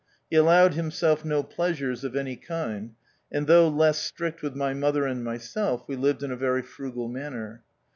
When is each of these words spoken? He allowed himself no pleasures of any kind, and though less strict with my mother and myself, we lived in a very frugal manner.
He 0.31 0.35
allowed 0.35 0.73
himself 0.73 1.23
no 1.23 1.43
pleasures 1.43 2.03
of 2.03 2.15
any 2.15 2.35
kind, 2.35 2.95
and 3.31 3.45
though 3.45 3.67
less 3.67 3.99
strict 3.99 4.41
with 4.41 4.55
my 4.55 4.73
mother 4.73 5.05
and 5.05 5.23
myself, 5.23 5.83
we 5.87 5.95
lived 5.95 6.23
in 6.23 6.31
a 6.31 6.35
very 6.35 6.63
frugal 6.63 7.07
manner. 7.07 7.61